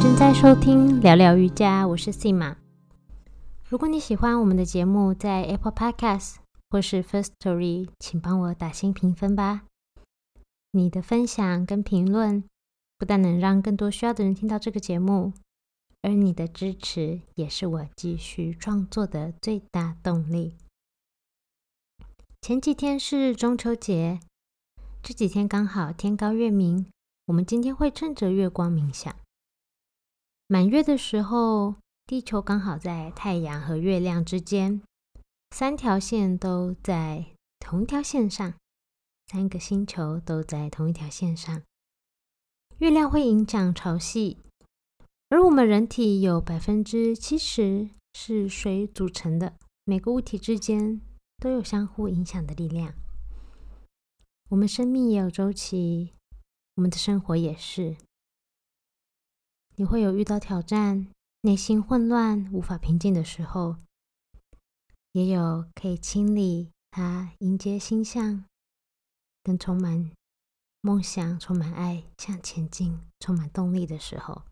[0.00, 2.56] 正在收听聊聊瑜伽，我是 Sima。
[3.68, 6.36] 如果你喜欢我们的节目，在 Apple Podcast
[6.70, 9.62] 或是 First Story，请帮我打新评分吧。
[10.70, 12.44] 你的分享跟评论，
[12.98, 15.32] 不但能让更多需要的人听到这个节目，
[16.02, 20.54] 而你的支持也是我继续创作的最大动力。
[22.40, 24.20] 前几天是中秋节，
[25.02, 26.86] 这几天刚好天高月明，
[27.26, 29.14] 我们今天会趁着月光冥想。
[30.52, 34.82] 满月的时候，地球刚好在太阳和月亮之间，
[35.50, 37.24] 三条线都在
[37.58, 38.52] 同一条线上，
[39.28, 41.62] 三个星球都在同一条线上。
[42.80, 44.36] 月亮会影响潮汐，
[45.30, 49.54] 而我们人体有百分之七十是水组成的，
[49.86, 51.00] 每个物体之间
[51.38, 52.92] 都有相互影响的力量。
[54.50, 56.12] 我们生命也有周期，
[56.74, 57.96] 我们的生活也是。
[59.82, 61.08] 你会有遇到挑战、
[61.40, 63.78] 内心混乱、无法平静的时候，
[65.10, 68.44] 也有可以清理它、迎接心象，
[69.42, 70.12] 更充满
[70.82, 74.42] 梦想、充满爱、向前进、充满动力的时候。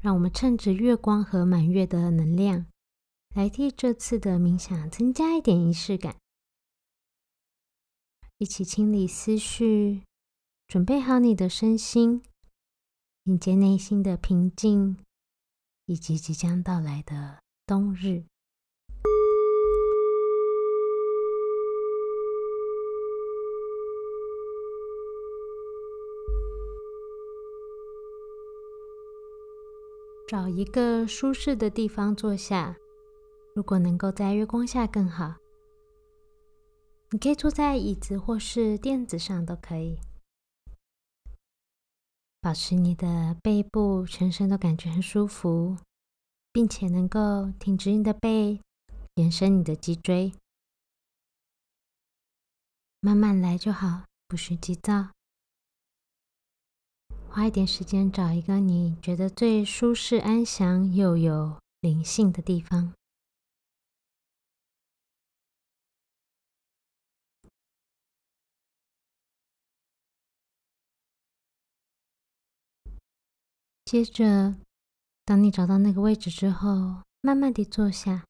[0.00, 2.66] 让我们趁着月光和满月的能量，
[3.32, 6.16] 来替这次的冥想增加一点仪式感，
[8.38, 10.02] 一起清理思绪，
[10.66, 12.24] 准备好你的身心。
[13.24, 14.98] 迎接内心的平静，
[15.86, 18.22] 以及即将到来的冬日。
[30.28, 32.76] 找一个舒适的地方坐下，
[33.54, 35.36] 如果能够在月光下更好。
[37.08, 39.98] 你可以坐在椅子或是垫子上都可以。
[42.44, 45.78] 保持你的背部、全身都感觉很舒服，
[46.52, 48.60] 并且能够挺直你的背，
[49.14, 50.30] 延伸你的脊椎，
[53.00, 55.08] 慢慢来就好，不需急躁。
[57.30, 62.92] 花一点时间找一个你觉得最舒适、安详又有灵性的地方。
[73.84, 74.56] 接着，
[75.24, 78.24] 当你找到那个位置之后，慢慢地坐下，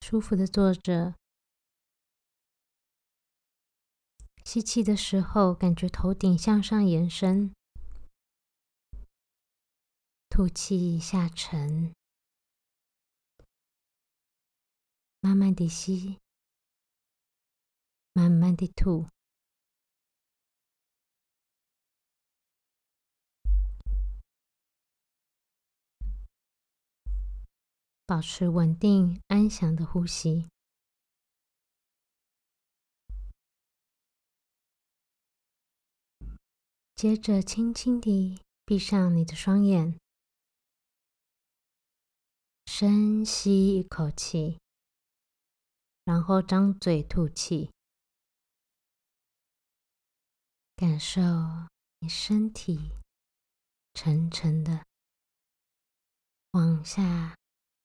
[0.00, 1.14] 舒服的坐着。
[4.44, 7.52] 吸气的时候，感觉头顶向上延伸；
[10.28, 11.94] 吐气下沉，
[15.20, 16.18] 慢慢地吸，
[18.12, 19.06] 慢慢地吐。
[28.08, 30.48] 保持稳定安详的呼吸，
[36.96, 40.00] 接着轻轻地闭上你的双眼，
[42.64, 44.58] 深吸一口气，
[46.04, 47.70] 然后张嘴吐气，
[50.74, 51.20] 感受
[51.98, 52.92] 你身体
[53.92, 54.86] 沉沉的
[56.52, 57.36] 往下。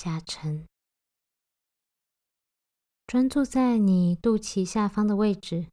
[0.00, 0.68] 下沉，
[3.04, 5.72] 专注在你肚脐下方的位置，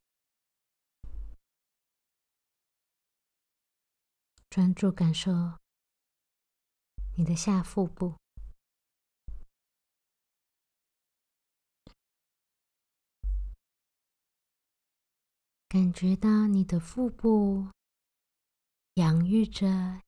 [4.49, 5.31] 专注感受
[7.15, 8.15] 你的下腹部，
[15.67, 17.67] 感觉到你的腹部
[18.95, 20.01] 养育着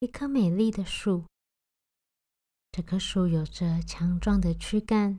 [0.00, 1.26] 一棵美丽的树。
[2.76, 5.18] 这棵树有着强壮的躯干，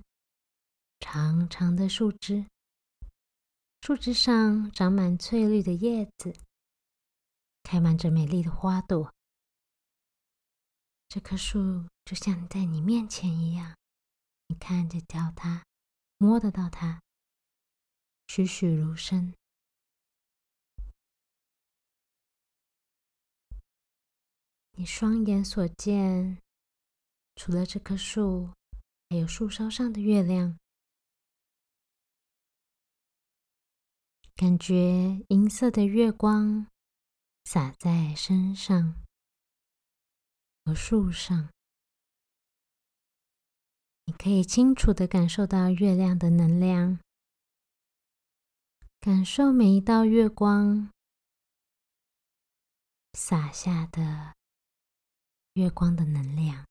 [1.00, 2.45] 长长的树枝，
[3.81, 6.32] 树枝上长满翠绿的叶子，
[7.64, 9.11] 开满着美丽的花朵。
[11.09, 13.76] 这棵树就像在你面前一样，
[14.49, 15.66] 你看得到它，
[16.20, 17.02] 摸得到它，
[18.28, 19.34] 栩栩如生。
[24.73, 26.37] 你双眼所见。
[27.37, 28.51] 除了这棵树，
[29.09, 30.57] 还有树梢上的月亮，
[34.35, 36.66] 感觉银色的月光
[37.45, 38.95] 洒在身上
[40.66, 41.49] 和树上，
[44.05, 46.99] 你可以清楚的感受到月亮的能量，
[48.99, 50.91] 感受每一道月光
[53.13, 54.35] 洒下的
[55.53, 56.66] 月光的能量，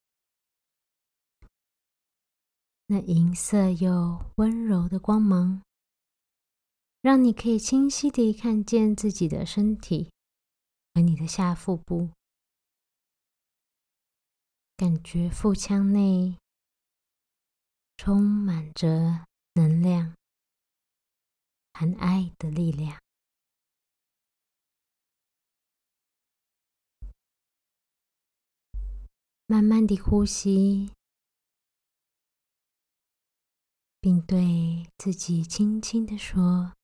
[2.88, 5.60] 那银色又温柔的光芒，
[7.00, 10.12] 让你可以清晰地看见自己的身体
[10.94, 12.10] 和你的下腹部，
[14.76, 16.38] 感觉腹腔内
[17.96, 19.24] 充满着
[19.54, 20.14] 能量
[21.72, 23.00] 和爱的力量。
[29.48, 30.92] 慢慢地呼吸，
[34.06, 36.74] 并对自己轻轻地说：“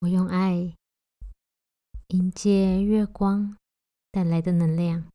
[0.00, 0.74] 我用爱
[2.06, 3.58] 迎接月光
[4.10, 5.12] 带来的能量，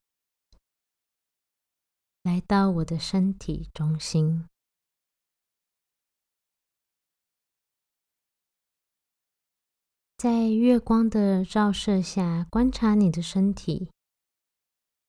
[2.21, 4.47] 来到我的身体中心，
[10.15, 13.89] 在月光的照射下观察你的身体。”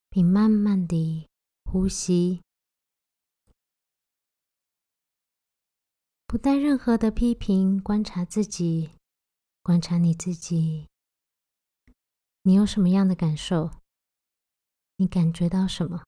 [0.09, 1.29] 并慢慢地
[1.65, 2.41] 呼吸，
[6.32, 8.93] 不带任何的批评，观察自己，
[9.62, 10.88] 观察你自己。
[12.40, 13.70] 你有什么样的感受？
[14.96, 16.05] 你感觉到什么？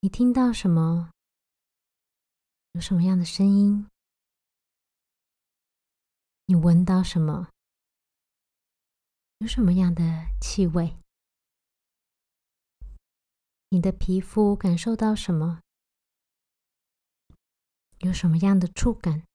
[0.00, 1.12] 你听到什么？
[2.72, 3.88] 有什么样的声音？
[6.46, 7.50] 你闻到什么？
[9.38, 10.02] 有什么样的
[10.40, 10.96] 气味？
[13.68, 15.60] 你的皮肤感受到什么？
[18.04, 19.26] 有什么样的触感？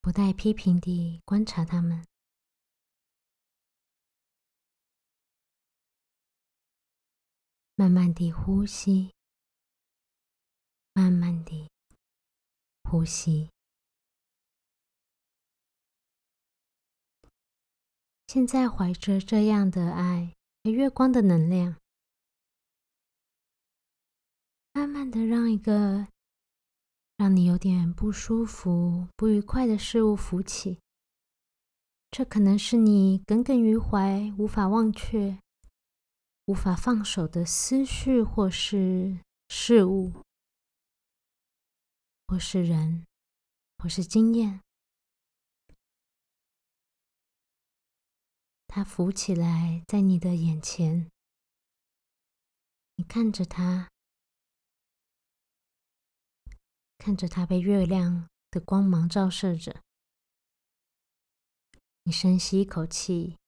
[0.00, 2.06] 不带批评地观察它们，
[7.74, 9.12] 慢慢地呼吸，
[10.92, 11.68] 慢慢地
[12.84, 13.50] 呼吸。
[18.28, 20.32] 现在怀着这样的爱
[20.62, 20.70] 和。
[20.70, 21.80] 月光的能量，
[24.76, 26.06] 慢慢的让一个
[27.16, 30.80] 让你有点不舒服、不愉快的事物浮起。
[32.10, 35.38] 这可能是你耿耿于怀、无法忘却、
[36.44, 40.12] 无法放手的思绪，或是事物，
[42.26, 43.06] 或是人，
[43.78, 44.60] 或是经验。
[48.66, 51.10] 它浮起来，在你的眼前，
[52.96, 53.88] 你看着它，
[57.06, 59.80] 看着它被月亮的光芒照射着。
[62.02, 63.38] 你深吸一口气，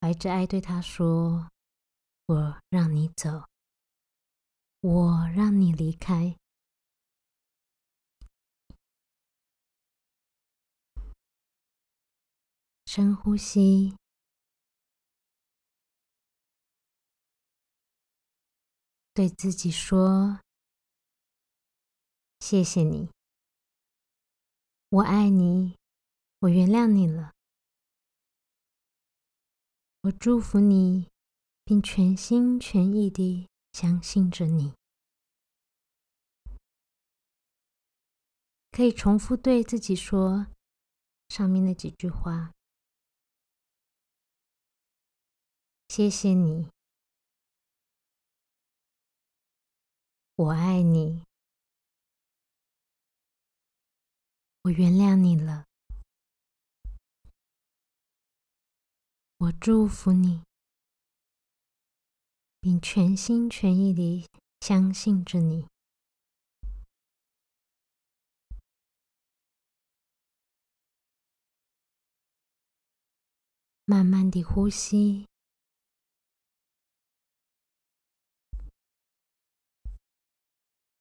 [0.00, 1.50] 怀着爱对他说
[2.28, 3.44] ：“我让你走，
[4.80, 6.38] 我让你离开。”
[12.88, 13.94] 深呼吸，
[19.12, 20.40] 对自己说
[22.48, 23.10] ：“谢谢你，
[24.90, 25.74] 我爱你，
[26.38, 27.32] 我原谅你了，
[30.02, 31.08] 我祝福你，
[31.64, 34.74] 并全心全意地相信着你。”
[38.70, 40.46] 可以重复对自己说
[41.28, 42.52] 上面那几句话。
[45.88, 46.68] 谢谢你，
[50.36, 51.24] 我爱你，
[54.66, 55.64] 我原谅你了，
[59.36, 60.42] 我祝福你，
[62.60, 64.26] 并全心全意地
[64.58, 65.68] 相信着你。
[73.84, 75.28] 慢慢地呼吸。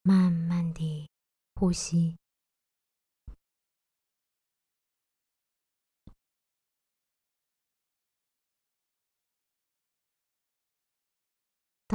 [0.03, 1.09] 慢慢地
[1.55, 2.15] 呼吸。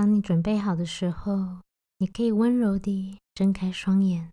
[0.00, 1.60] 当你准备好的时候，
[1.98, 4.30] 你可以温柔地睁开双眼。